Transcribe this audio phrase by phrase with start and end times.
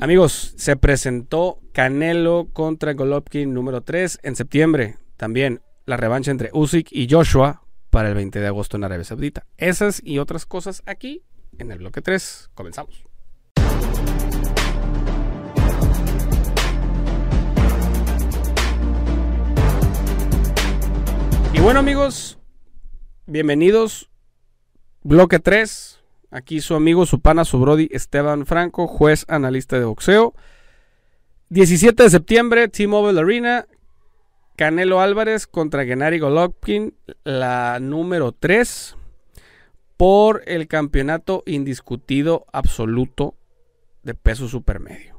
[0.00, 4.98] Amigos, se presentó Canelo contra Golovkin número 3 en septiembre.
[5.16, 9.46] También la revancha entre Usyk y Joshua para el 20 de agosto en Arabia Saudita.
[9.56, 11.22] Esas y otras cosas aquí
[11.58, 12.50] en el bloque 3.
[12.54, 13.04] Comenzamos.
[21.52, 22.36] Y bueno amigos,
[23.26, 24.10] bienvenidos.
[25.04, 26.03] Bloque 3.
[26.34, 30.34] Aquí su amigo, su pana, su brody Esteban Franco, juez analista de boxeo.
[31.50, 33.66] 17 de septiembre, T-Mobile Arena.
[34.56, 38.96] Canelo Álvarez contra Gennady Golovkin, la número 3
[39.96, 43.36] por el campeonato indiscutido absoluto
[44.02, 45.16] de peso supermedio.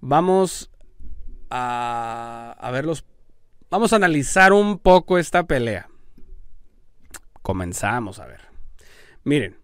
[0.00, 0.72] Vamos
[1.48, 3.04] a, a verlos.
[3.70, 5.88] Vamos a analizar un poco esta pelea.
[7.40, 8.43] Comenzamos a ver.
[9.24, 9.56] Miren.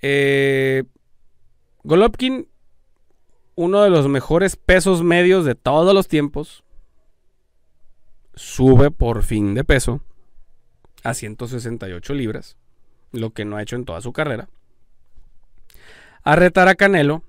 [0.00, 0.84] Eh,
[1.84, 2.48] Golovkin,
[3.54, 6.64] uno de los mejores pesos medios de todos los tiempos,
[8.34, 10.00] sube por fin de peso
[11.02, 12.56] a 168 libras,
[13.12, 14.48] lo que no ha hecho en toda su carrera,
[16.22, 17.22] a retar a Canelo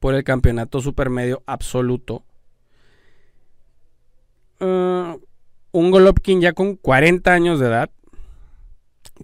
[0.00, 2.24] por el campeonato supermedio absoluto.
[4.60, 5.20] Uh,
[5.72, 7.90] un Golovkin ya con 40 años de edad.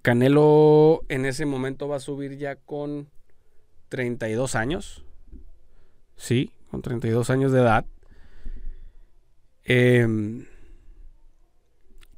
[0.02, 3.08] Canelo en ese momento va a subir ya con
[3.88, 5.04] 32 años.
[6.16, 7.86] Sí, con 32 años de edad.
[9.64, 10.44] Eh,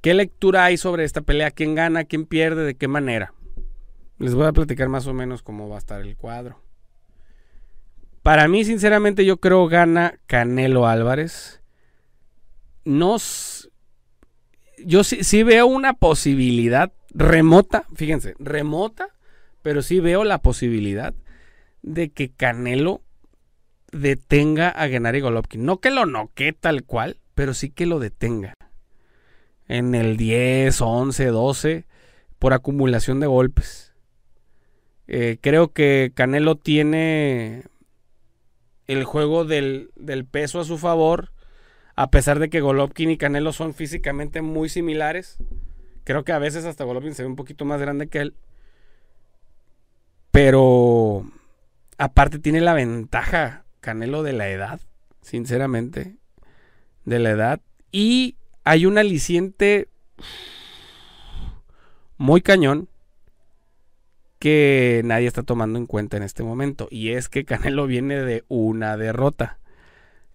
[0.01, 1.51] ¿Qué lectura hay sobre esta pelea?
[1.51, 2.05] ¿Quién gana?
[2.05, 2.65] ¿Quién pierde?
[2.65, 3.35] ¿De qué manera?
[4.19, 6.63] Les voy a platicar más o menos cómo va a estar el cuadro.
[8.23, 11.63] Para mí, sinceramente, yo creo gana Canelo Álvarez.
[12.85, 13.17] No.
[14.85, 19.09] Yo sí veo una posibilidad remota, fíjense, remota,
[19.63, 21.15] pero sí veo la posibilidad
[21.83, 23.03] de que Canelo
[23.93, 25.65] detenga a Gennady Golovkin.
[25.65, 28.55] No que lo noque tal cual, pero sí que lo detenga
[29.69, 31.87] en el 10, 11, 12
[32.39, 33.95] por acumulación de golpes.
[35.07, 37.65] Eh, creo que Canelo tiene
[38.87, 41.33] el juego del, del, peso a su favor,
[41.97, 45.39] a pesar de que Golovkin y Canelo son físicamente muy similares.
[46.05, 48.35] Creo que a veces hasta Golovkin se ve un poquito más grande que él.
[50.31, 51.25] Pero
[51.99, 54.81] aparte tiene la ventaja Canelo de la edad,
[55.23, 56.17] sinceramente,
[57.05, 57.61] de la edad.
[57.93, 59.89] Y hay un aliciente
[62.17, 62.89] muy cañón
[64.39, 66.89] que nadie está tomando en cuenta en este momento.
[66.91, 69.59] Y es que Canelo viene de una derrota.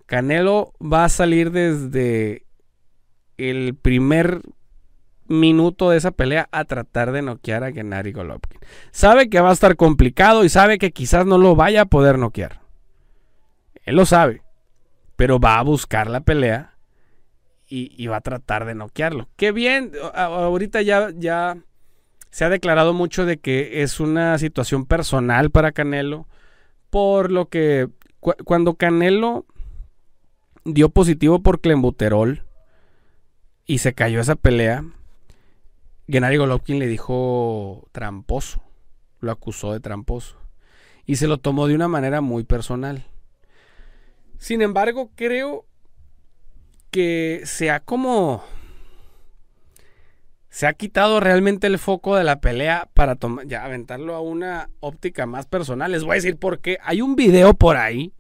[0.05, 2.45] Canelo va a salir desde
[3.37, 4.41] el primer
[5.27, 8.59] minuto de esa pelea a tratar de noquear a Gennady Golovkin.
[8.91, 12.17] Sabe que va a estar complicado y sabe que quizás no lo vaya a poder
[12.17, 12.61] noquear.
[13.85, 14.41] Él lo sabe.
[15.15, 16.75] Pero va a buscar la pelea
[17.67, 19.27] y, va a tratar de noquearlo.
[19.37, 21.57] Qué bien, ahorita ya, ya
[22.29, 26.27] se ha declarado mucho de que es una situación personal para Canelo,
[26.89, 27.89] por lo que
[28.43, 29.45] cuando Canelo
[30.63, 32.43] dio positivo por clenbuterol
[33.65, 34.83] y se cayó esa pelea,
[36.07, 38.61] Gennady Golovkin le dijo tramposo,
[39.19, 40.38] lo acusó de tramposo
[41.05, 43.05] y se lo tomó de una manera muy personal.
[44.38, 45.66] Sin embargo, creo
[46.91, 48.43] que se ha como...
[50.49, 55.25] Se ha quitado realmente el foco de la pelea para ya aventarlo a una óptica
[55.25, 55.91] más personal.
[55.91, 56.77] Les voy a decir por qué.
[56.81, 58.13] Hay un video por ahí.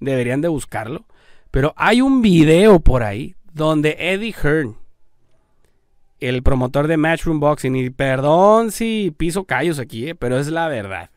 [0.00, 1.04] Deberían de buscarlo.
[1.50, 4.78] Pero hay un video por ahí donde Eddie Hearn,
[6.28, 10.68] el promotor de Matchroom Boxing, y perdón si piso callos aquí, eh, pero es la
[10.68, 11.10] verdad.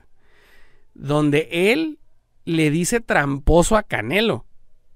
[0.93, 1.99] Donde él
[2.45, 4.45] le dice tramposo a Canelo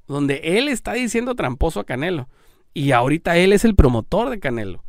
[0.10, 2.28] donde él está diciendo tramposo a Canelo.
[2.74, 4.84] Y ahorita él es el promotor de Canelo.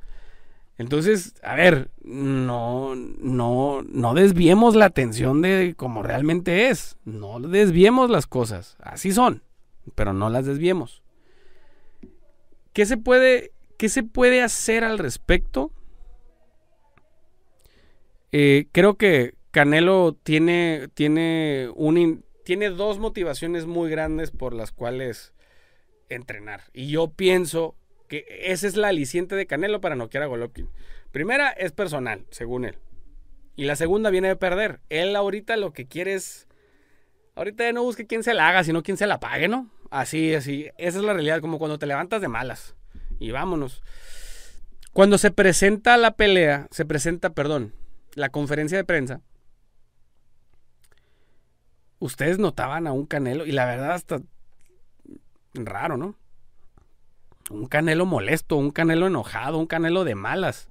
[0.78, 6.96] Entonces, a ver, no, no, no desviemos la atención de como realmente es.
[7.05, 8.78] No desviemos las cosas.
[8.82, 9.43] Así son,
[9.94, 11.02] pero no las desviemos.
[12.73, 15.72] ¿Qué se puede, qué se puede hacer al respecto?
[18.30, 25.32] Eh, creo que Canelo tiene, tiene, un, tiene dos motivaciones muy grandes por las cuales
[26.10, 26.64] entrenar.
[26.74, 27.74] Y yo pienso
[28.06, 30.68] que esa es la aliciente de Canelo para noquear a Golovkin.
[31.10, 32.76] Primera es personal, según él.
[33.56, 34.80] Y la segunda viene de perder.
[34.90, 36.48] Él ahorita lo que quiere es.
[37.34, 39.70] Ahorita no busque quién se la haga, sino quién se la pague, ¿no?
[39.88, 40.68] Así, así.
[40.76, 42.76] Esa es la realidad, como cuando te levantas de malas.
[43.20, 43.82] Y vámonos.
[44.93, 47.75] Cuando se presenta la pelea, se presenta, perdón,
[48.14, 49.20] la conferencia de prensa.
[52.00, 54.20] Ustedes notaban a un Canelo, y la verdad, hasta
[55.55, 56.17] raro, ¿no?
[57.50, 60.69] Un Canelo molesto, un Canelo enojado, un Canelo de malas.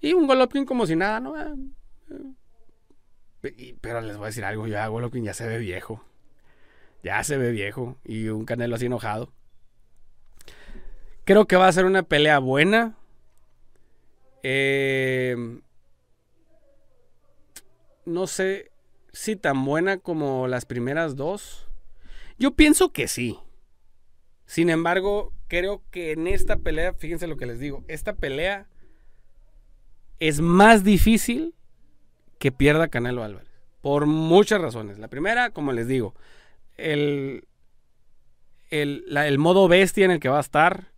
[0.00, 1.34] Y un Golovkin como si nada, ¿no?
[1.36, 1.54] Ah,
[3.42, 3.76] eh.
[3.80, 6.02] Pero les voy a decir algo, ya Golovkin ya se ve viejo.
[7.02, 7.98] Ya se ve viejo.
[8.02, 9.30] Y un Canelo así enojado.
[11.24, 12.96] Creo que va a ser una pelea buena.
[14.42, 15.36] Eh,
[18.04, 18.70] no sé
[19.12, 21.66] si tan buena como las primeras dos.
[22.38, 23.38] Yo pienso que sí.
[24.46, 28.66] Sin embargo, creo que en esta pelea, fíjense lo que les digo, esta pelea
[30.20, 31.54] es más difícil
[32.38, 33.48] que pierda Canelo Álvarez.
[33.80, 34.98] Por muchas razones.
[34.98, 36.14] La primera, como les digo,
[36.76, 37.46] el,
[38.70, 40.92] el, modo bestia en el que va a estar,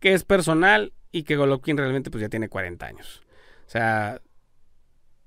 [0.00, 3.22] que es personal y que Golovkin realmente pues ya tiene 40 años.
[3.66, 4.20] O sea,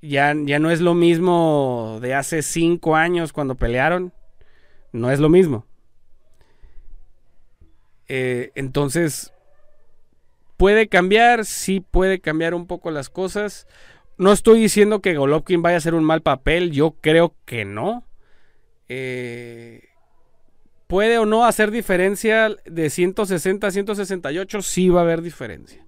[0.02, 4.14] ya, ya no es lo mismo de hace 5 años cuando pelearon.
[4.92, 5.66] No es lo mismo.
[8.08, 9.34] Eh, entonces,
[10.58, 13.68] puede cambiar, sí puede cambiar un poco las cosas.
[14.18, 18.04] No estoy diciendo que Golovkin vaya a hacer un mal papel, yo creo que no.
[18.90, 19.91] Eh,
[20.92, 25.88] puede o no hacer diferencia de 160 a 168, sí va a haber diferencia.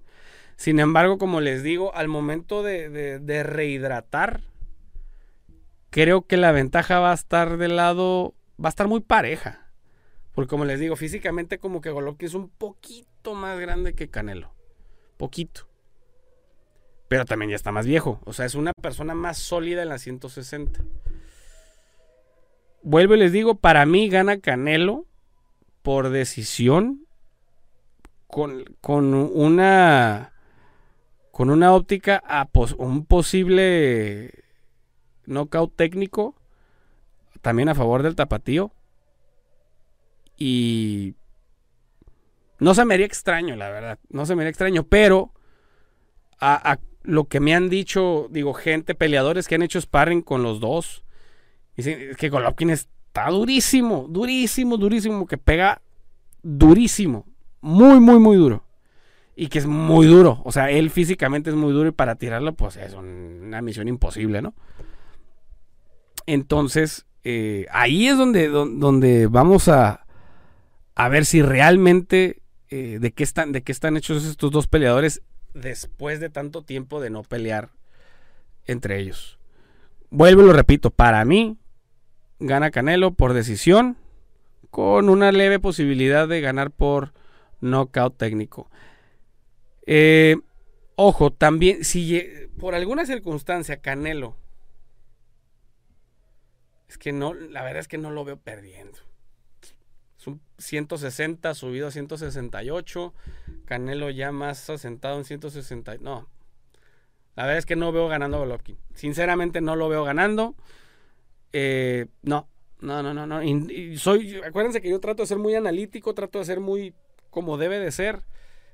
[0.56, 4.40] Sin embargo, como les digo, al momento de rehidratar,
[5.90, 9.70] creo que la ventaja va a estar del lado, va a estar muy pareja.
[10.32, 14.54] Porque como les digo, físicamente como que Golovkin es un poquito más grande que Canelo.
[15.18, 15.68] Poquito.
[17.08, 18.20] Pero también ya está más viejo.
[18.24, 20.82] O sea, es una persona más sólida en la 160.
[22.84, 25.06] Vuelvo y les digo, para mí gana Canelo
[25.82, 27.06] por decisión
[28.26, 30.32] con, con una
[31.30, 32.48] con una óptica a
[32.78, 34.44] un posible
[35.26, 36.36] knockout técnico
[37.40, 38.70] también a favor del tapatío
[40.36, 41.14] y
[42.58, 43.98] no se me haría extraño, la verdad.
[44.08, 45.32] No se me haría extraño, pero
[46.40, 50.60] a, lo que me han dicho, digo, gente, peleadores que han hecho sparring con los
[50.60, 51.04] dos,
[51.76, 55.80] dicen que Golovkin está durísimo, durísimo, durísimo, que pega
[56.42, 57.26] durísimo,
[57.60, 58.64] muy, muy, muy duro.
[59.36, 60.40] Y que es muy duro.
[60.44, 64.40] O sea, él físicamente es muy duro y para tirarlo, pues es una misión imposible,
[64.40, 64.54] ¿no?
[66.26, 70.06] Entonces, eh, ahí es donde, donde vamos a,
[70.94, 75.22] a ver si realmente eh, de, qué están, de qué están hechos estos dos peleadores
[75.52, 77.70] después de tanto tiempo de no pelear
[78.66, 79.38] entre ellos.
[80.10, 81.58] Vuelvo y lo repito, para mí
[82.46, 83.96] gana Canelo por decisión
[84.70, 87.12] con una leve posibilidad de ganar por
[87.60, 88.70] knockout técnico.
[89.86, 90.36] Eh,
[90.96, 92.22] ojo, también si
[92.58, 94.36] por alguna circunstancia Canelo
[96.88, 98.98] es que no, la verdad es que no lo veo perdiendo.
[100.58, 103.14] 160 subido a 168.
[103.64, 105.96] Canelo ya más asentado en 160.
[105.98, 106.28] No.
[107.36, 108.78] La verdad es que no veo ganando Golovkin.
[108.94, 110.54] Sinceramente no lo veo ganando.
[111.56, 112.48] Eh, no.
[112.80, 113.40] No, no, no, no.
[113.96, 116.92] soy, acuérdense que yo trato de ser muy analítico, trato de ser muy
[117.30, 118.22] como debe de ser.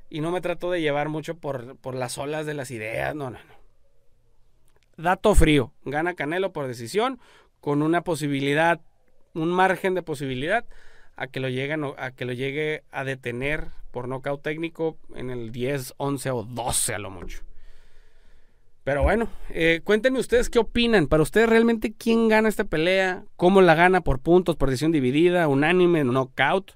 [0.08, 3.14] Y no me trato de llevar mucho por, por las olas de las ideas.
[3.14, 3.54] No, no, no.
[4.96, 5.72] Dato frío.
[5.84, 7.20] Gana Canelo por decisión.
[7.60, 8.80] Con una posibilidad,
[9.34, 10.64] un margen de posibilidad
[11.16, 11.48] a que lo
[11.98, 16.94] a que lo llegue a detener por nocaut técnico en el 10, 11 o 12
[16.94, 17.42] a lo mucho.
[18.84, 21.06] Pero bueno, eh, cuéntenme ustedes qué opinan.
[21.06, 25.48] Para ustedes realmente quién gana esta pelea, cómo la gana por puntos, por decisión dividida,
[25.48, 26.72] unánime, knockout.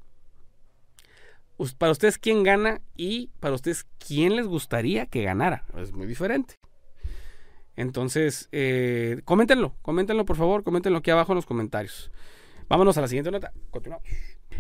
[1.79, 5.65] Para ustedes quién gana y para ustedes quién les gustaría que ganara.
[5.79, 6.57] Es muy diferente.
[7.77, 12.11] Entonces, eh, coméntenlo, coméntenlo por favor, coméntenlo aquí abajo en los comentarios.
[12.69, 13.53] Vámonos a la siguiente nota.
[13.71, 14.07] Continuamos.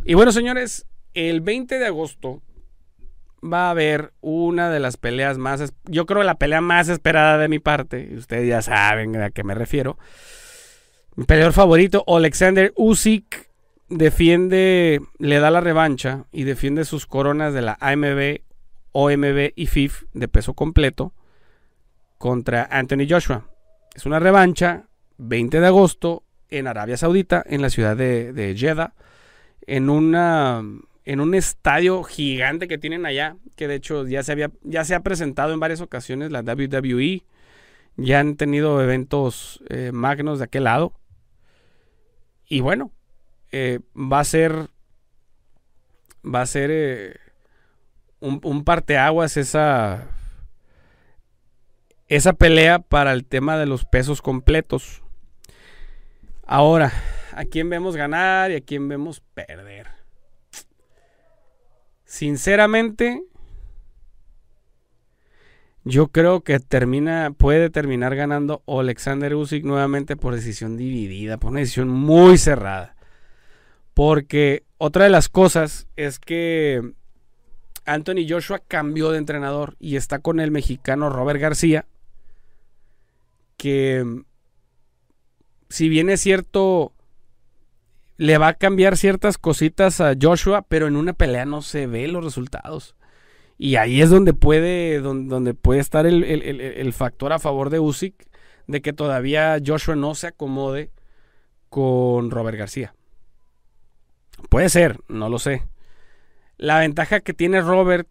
[0.05, 2.43] Y bueno, señores, el 20 de agosto
[3.45, 7.49] va a haber una de las peleas más, yo creo la pelea más esperada de
[7.49, 9.99] mi parte, ustedes ya saben a qué me refiero.
[11.17, 13.51] Mi peleador favorito, Alexander Usyk,
[13.89, 18.41] defiende, le da la revancha y defiende sus coronas de la AMB,
[18.93, 21.13] OMB y FIF de peso completo
[22.19, 23.45] contra Anthony Joshua.
[23.95, 24.87] Es una revancha
[25.19, 28.95] 20 de agosto en Arabia Saudita, en la ciudad de, de Jeddah,
[29.67, 30.63] en una
[31.05, 34.95] en un estadio gigante que tienen allá, que de hecho ya se había ya se
[34.95, 37.25] ha presentado en varias ocasiones la WWE,
[37.97, 40.95] ya han tenido eventos eh, magnos de aquel lado.
[42.47, 42.93] Y bueno,
[43.53, 44.69] eh, va a ser
[46.25, 47.17] va a ser eh,
[48.21, 50.09] un, un parteaguas esa
[52.09, 55.03] esa pelea para el tema de los pesos completos.
[56.47, 56.93] Ahora,
[57.33, 60.04] ¿a quién vemos ganar y a quién vemos perder?
[62.15, 63.25] Sinceramente,
[65.83, 71.59] yo creo que termina, puede terminar ganando Alexander Usyk nuevamente por decisión dividida, por una
[71.59, 72.95] decisión muy cerrada.
[73.95, 76.93] Porque otra de las cosas es que
[77.85, 81.85] Anthony Joshua cambió de entrenador y está con el mexicano Robert García,
[83.57, 84.23] que
[85.69, 86.93] si bien es cierto,
[88.17, 92.07] le va a cambiar ciertas cositas a Joshua, pero en una pelea no se ve
[92.09, 92.97] los resultados.
[93.59, 98.27] Y ahí es donde puede, donde, puede estar el, factor a favor de Usyk,
[98.67, 100.91] de que todavía Joshua no se acomode
[101.69, 102.95] con Robert García.
[104.49, 105.63] Puede ser, no lo sé.
[106.57, 108.09] La ventaja que tiene Robert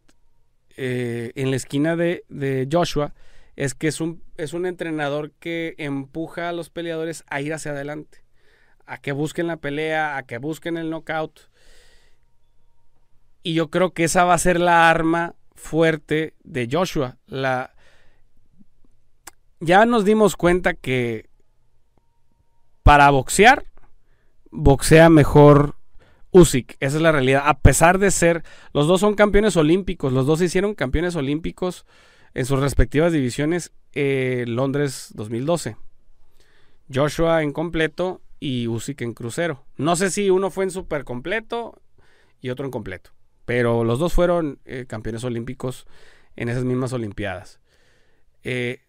[0.76, 3.14] eh, en la esquina de, de, Joshua
[3.56, 7.72] es que es un, es un entrenador que empuja a los peleadores a ir hacia
[7.72, 8.23] adelante
[8.86, 11.40] a que busquen la pelea, a que busquen el knockout.
[13.42, 17.18] Y yo creo que esa va a ser la arma fuerte de Joshua.
[17.28, 17.74] La...
[19.60, 21.30] Ya nos dimos cuenta que
[22.84, 23.66] para boxear,
[24.52, 25.76] boxea mejor
[26.32, 26.78] Usyk.
[26.80, 27.44] Esa es la realidad.
[27.46, 30.12] A pesar de ser, los dos son campeones olímpicos.
[30.12, 31.86] Los dos hicieron campeones olímpicos
[32.34, 35.78] en sus respectivas divisiones en Londres 2012.
[36.94, 39.64] Joshua en completo y Usyk en crucero.
[39.78, 41.82] No sé si uno fue en super completo
[42.42, 43.12] y otro en completo,
[43.46, 45.88] pero los dos fueron eh, campeones olímpicos
[46.36, 47.62] en esas mismas Olimpiadas.
[48.44, 48.82] Eh,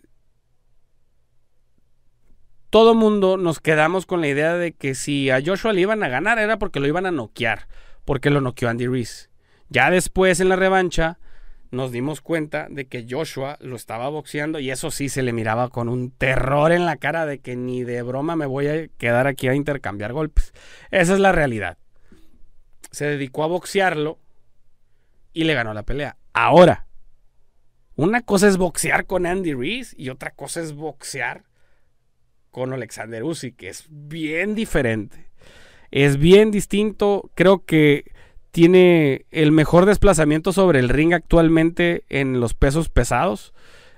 [2.69, 6.09] todo mundo nos quedamos con la idea de que si a Joshua le iban a
[6.09, 7.69] ganar era porque lo iban a noquear,
[8.05, 9.29] porque lo noqueó Andy Reese.
[9.69, 11.21] Ya después en la revancha
[11.71, 15.69] nos dimos cuenta de que Joshua lo estaba boxeando y eso sí se le miraba
[15.69, 19.27] con un terror en la cara de que ni de broma me voy a quedar
[19.27, 20.53] aquí a intercambiar golpes.
[20.91, 21.79] Esa es la realidad.
[22.91, 24.19] Se dedicó a boxearlo
[25.33, 26.17] y le ganó la pelea.
[26.33, 26.87] Ahora,
[27.97, 31.45] una cosa es boxear con Andy Reese y otra cosa es boxear
[32.51, 35.29] con Alexander Usyk, que es bien diferente.
[35.91, 37.31] Es bien distinto.
[37.35, 38.13] Creo que
[38.55, 43.53] tiene el mejor desplazamiento sobre el ring actualmente en los pesos pesados.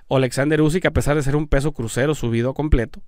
[0.09, 3.03] Alexander Usyk, a pesar de ser un peso crucero subido completo.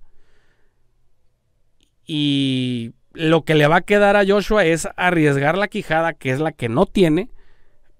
[2.05, 6.39] Y lo que le va a quedar a Joshua es arriesgar la quijada, que es
[6.39, 7.31] la que no tiene,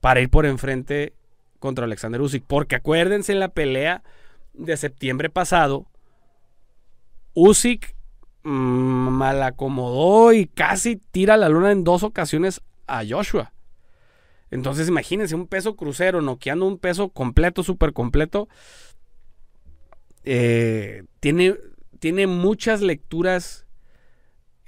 [0.03, 1.15] para ir por enfrente
[1.59, 2.45] contra Alexander Usyk.
[2.47, 4.03] Porque acuérdense en la pelea
[4.53, 5.87] de septiembre pasado,
[7.33, 7.97] Usyk
[8.43, 13.53] mm, mal acomodó y casi tira la luna en dos ocasiones a Joshua.
[14.51, 18.49] Entonces imagínense un peso crucero noqueando un peso completo, súper completo.
[20.25, 21.57] Eh, tiene,
[21.99, 23.67] tiene muchas lecturas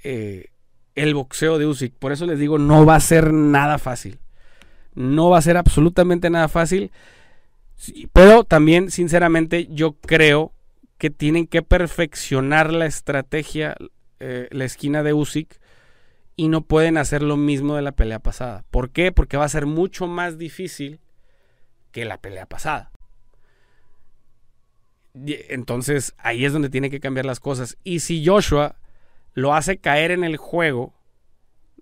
[0.03, 0.47] eh,
[0.95, 1.93] el boxeo de Usyk.
[1.95, 4.19] Por eso les digo, no va a ser nada fácil.
[4.93, 6.91] No va a ser absolutamente nada fácil.
[8.13, 10.53] Pero también, sinceramente, yo creo
[10.97, 13.75] que tienen que perfeccionar la estrategia,
[14.19, 15.59] eh, la esquina de Usyk,
[16.35, 18.63] y no pueden hacer lo mismo de la pelea pasada.
[18.71, 19.11] ¿Por qué?
[19.11, 20.99] Porque va a ser mucho más difícil
[21.91, 22.91] que la pelea pasada.
[25.13, 27.77] Entonces ahí es donde tiene que cambiar las cosas.
[27.83, 28.77] Y si Joshua
[29.33, 30.93] lo hace caer en el juego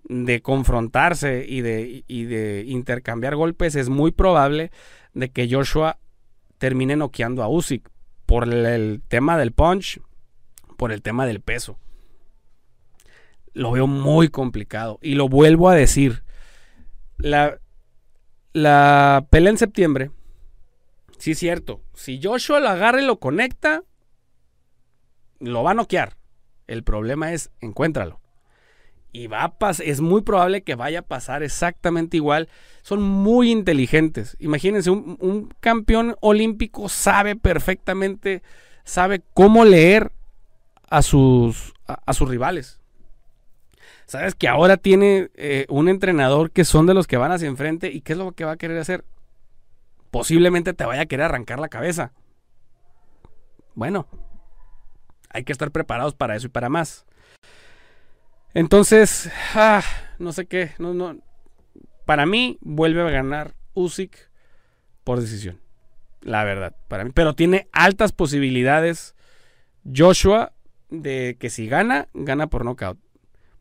[0.04, 4.72] de confrontarse y de, intercambiar golpes, es muy probable
[5.14, 5.98] de que Joshua
[6.58, 7.88] termine noqueando a Usyk
[8.26, 10.00] por el tema del punch,
[10.76, 11.78] por el tema del peso
[13.52, 14.98] lo veo muy complicado.
[15.02, 16.22] Y lo vuelvo a decir.
[17.16, 17.58] La,
[18.52, 20.10] la pelea en septiembre,
[21.18, 21.82] sí es cierto.
[21.94, 23.82] Si Joshua lo agarra y lo conecta,
[25.38, 26.16] lo va a noquear.
[26.66, 28.20] El problema es, encuéntralo.
[29.12, 32.48] Y va a pasar, es muy probable que vaya a pasar exactamente igual.
[32.80, 34.36] Son muy inteligentes.
[34.38, 38.42] Imagínense, un, campeón olímpico sabe perfectamente,
[38.84, 40.12] sabe cómo leer
[40.88, 42.79] a sus, a sus rivales
[44.10, 47.92] Sabes que ahora tiene eh, un entrenador que son de los que van hacia enfrente
[47.92, 49.04] y qué es lo que va a querer hacer.
[50.10, 52.12] Posiblemente te vaya a querer arrancar la cabeza.
[53.76, 54.08] Bueno,
[55.28, 57.06] Hay que estar preparados para eso y para más.
[58.52, 59.84] Entonces, ah,
[60.18, 61.16] no sé qué, no.
[62.04, 64.28] Para mí vuelve a ganar Usyk
[65.04, 65.60] por decisión.
[66.20, 67.12] La verdad, para mí.
[67.14, 69.14] Pero tiene altas posibilidades
[69.84, 70.52] Joshua
[70.88, 72.98] de que si gana, gana por nocaut.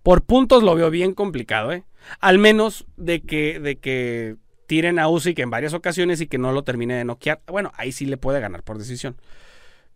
[0.10, 1.84] Por puntos lo veo bien complicado, ¿eh?
[2.20, 6.52] Al menos de que, de que tiren a Usyk en varias ocasiones y que no
[6.52, 7.44] lo termine de noquear.
[7.46, 9.18] Bueno, ahí sí le puede ganar por decisión.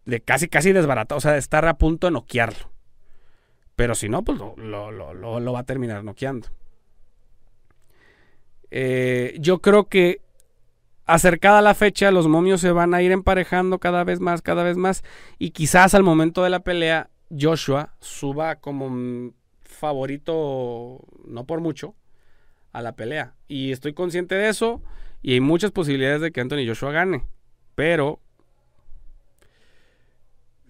[0.06, 2.70] De casi, casi desbaratado, o sea, de estar a punto de noquearlo.
[3.76, 4.56] Pero si no, pues lo,
[4.92, 6.48] lo, va a terminar noqueando.
[8.70, 10.22] Eh, yo creo que
[11.08, 14.78] acercada la fecha, los momios se van a ir emparejando cada vez más, cada vez
[14.78, 15.04] más.
[15.40, 19.34] Y quizás al momento de la pelea, Joshua suba como
[19.74, 21.96] favorito, no por mucho,
[22.72, 23.36] a la pelea.
[23.48, 24.82] Y estoy consciente de eso.
[25.22, 27.26] Y hay muchas posibilidades de que Anthony Joshua gane.
[27.76, 28.20] Pero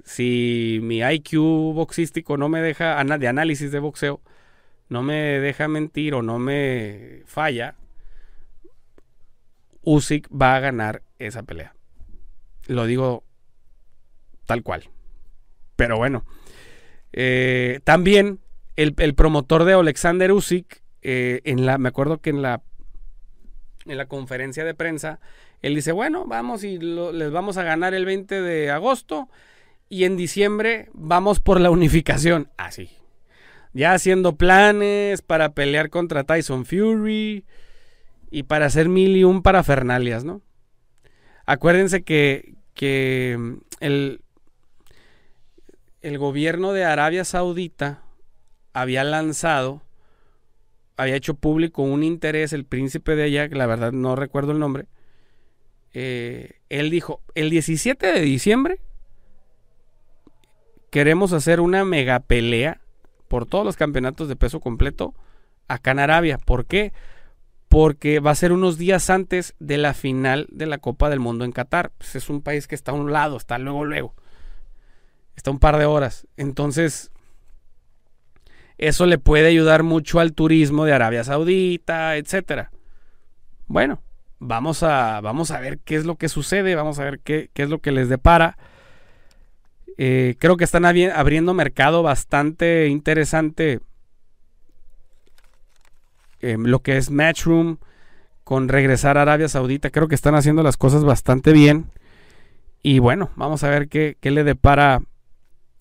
[0.03, 4.21] si mi IQ boxístico no me deja, de análisis de boxeo,
[4.89, 7.75] no me deja mentir o no me falla,
[9.81, 11.75] Usyk va a ganar esa pelea.
[12.67, 13.23] Lo digo
[14.45, 14.89] tal cual.
[15.75, 16.25] Pero bueno.
[17.11, 18.39] Eh, también
[18.75, 22.61] el, promotor de Alexander Usyk, eh, en la, me acuerdo que en la,
[23.85, 25.19] en la conferencia de prensa,
[25.61, 29.29] él dice, bueno, vamos y les vamos a ganar el 20 de agosto
[29.89, 32.49] y en diciembre vamos por la unificación.
[32.57, 32.89] Así.
[33.73, 37.45] ya haciendo planes para pelear contra Tyson Fury
[38.29, 40.41] y para hacer mil y un parafernalias, ¿no?
[41.45, 44.21] Acuérdense que, que mm, el,
[46.01, 48.01] el gobierno de Arabia Saudita
[48.73, 49.81] había lanzado,
[50.97, 54.59] había hecho público un interés, el príncipe de allá, que la verdad no recuerdo el
[54.59, 54.87] nombre,
[55.93, 58.79] eh, él dijo, el 17 de diciembre
[60.89, 62.81] queremos hacer una mega pelea
[63.27, 65.13] por todos los campeonatos de peso completo
[65.67, 66.37] acá en Arabia.
[66.37, 66.93] ¿Por qué?
[67.73, 71.43] porque va a ser unos días antes de la final de la Copa del Mundo
[71.43, 71.91] en Qatar.
[71.97, 74.13] Pues es un país que está a un lado, está luego, luego.
[75.35, 76.27] Está un par de horas.
[76.37, 77.11] Entonces,
[78.77, 82.71] eso le puede ayudar mucho al turismo de Arabia Saudita, etcétera.
[83.67, 84.01] Bueno,
[84.39, 87.69] vamos a, vamos a ver qué es lo que sucede, vamos a ver qué, es
[87.69, 88.57] lo que les depara.
[89.97, 93.81] Eh, creo que están abriendo mercado bastante interesante
[96.43, 97.77] Em, lo que es Matchroom,
[98.43, 99.91] con regresar a Arabia Saudita.
[99.91, 101.85] Creo que están haciendo las cosas bastante bien.
[102.81, 105.01] Y bueno, vamos a ver qué, le depara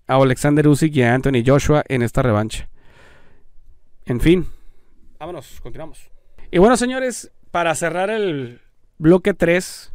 [0.07, 2.69] a Alexander Usyk y a Anthony Joshua en esta revancha.
[4.07, 4.47] En fin,
[5.19, 6.11] vámonos, continuamos.
[6.51, 8.61] Y bueno, señores, para cerrar el
[8.99, 9.93] bloque 3,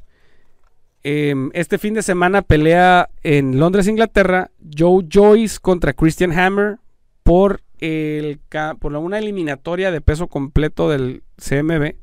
[1.03, 6.77] em, este fin de semana pelea en Londres, Inglaterra, Joe Joyce contra Christian Hammer
[7.23, 8.39] por el,
[8.79, 11.95] por una eliminatoria de peso completo del CMB.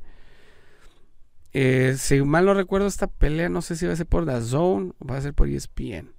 [1.52, 4.40] Eh, si mal no recuerdo esta pelea, no sé si va a ser por The
[4.42, 6.12] Zone o va a ser por ESPN.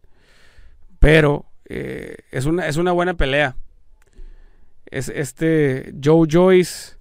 [0.99, 3.57] Pero eh, es, una, es una buena pelea.
[4.87, 6.97] Es este Joe Joyce,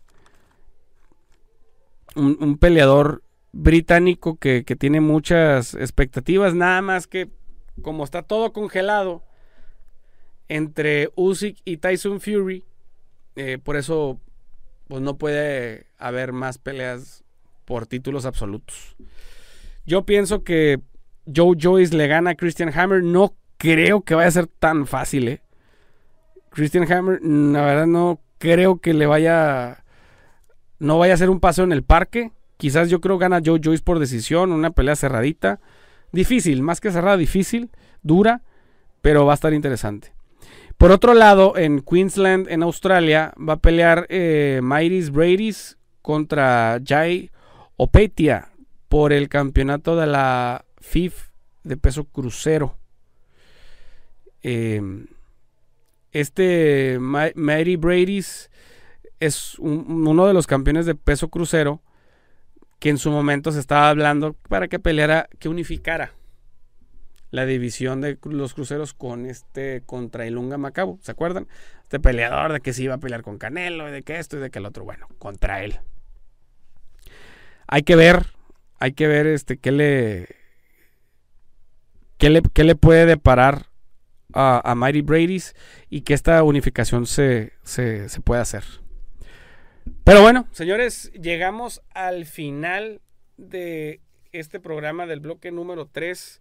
[2.17, 7.31] un, peleador británico que, que, tiene muchas expectativas, nada más que
[7.83, 9.23] como está todo congelado,
[10.49, 12.65] entre Usyk y Tyson Fury.
[13.37, 14.21] Eh, por eso
[14.87, 17.25] pues no puede haber más peleas
[17.65, 18.97] por títulos absolutos.
[19.87, 20.81] Yo pienso que
[21.35, 23.03] Joe Joyce le gana a Christian Hammer.
[23.03, 25.29] No creo que vaya a ser tan fácil.
[25.29, 25.43] ¿eh?
[26.55, 29.85] Christian Hammer, la verdad no creo que le vaya...
[30.79, 32.33] No vaya a ser un paso en el parque.
[32.57, 34.53] Quizás yo creo gana Joe Joyce por decisión.
[34.53, 35.61] Una pelea cerradita.
[36.13, 37.71] Difícil, más que cerrada, difícil,
[38.03, 38.43] dura,
[39.01, 40.15] pero va a estar interesante.
[40.79, 47.33] Por otro lado, en Queensland, en Australia, va a pelear eh, Myris Bradys contra Jai
[47.77, 48.51] Opetia
[48.89, 51.31] por el campeonato de la FIF
[51.65, 52.77] de peso crucero.
[54.43, 55.07] Em,
[56.15, 58.51] este Mary Bradys
[59.21, 61.83] es uno de los campeones de peso crucero
[62.79, 66.13] que en su momento se estaba hablando para que peleara, que unificara
[67.31, 71.49] la división de los cruceros con este contra Ilunga Macabo, ¿se acuerdan?
[71.83, 74.41] Este peleador de que se iba a pelear con Canelo y de que esto y
[74.41, 75.81] de que el otro, bueno, contra él.
[77.67, 78.27] Hay que ver,
[78.79, 80.29] hay que ver este qué le
[82.19, 83.67] qué le, le puede deparar
[84.35, 85.55] a, a Mighty Brady's
[85.89, 88.65] y que esta unificación se, se, se pueda hacer.
[90.05, 93.01] Pero bueno, señores, llegamos al final
[93.37, 94.01] de
[94.33, 96.41] este programa del bloque número 3.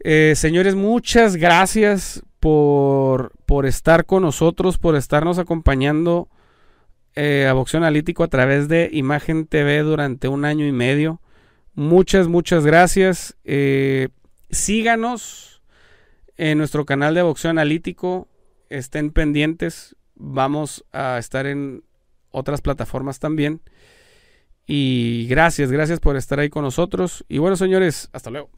[0.00, 6.28] Eh, señores, muchas gracias por, por estar con nosotros, por estarnos acompañando
[7.14, 11.20] eh, a Boxeo Analítico a través de Imagen TV durante un año y medio.
[11.74, 13.36] Muchas, muchas gracias.
[13.44, 14.08] Eh,
[14.50, 15.53] síganos
[16.36, 18.28] en nuestro canal de Boxeo Analítico.
[18.68, 19.96] Estén pendientes.
[20.14, 21.84] Vamos a estar en
[22.30, 23.60] otras plataformas también.
[24.66, 27.24] Y gracias, gracias por estar ahí con nosotros.
[27.28, 28.50] Y bueno, señores, hasta luego.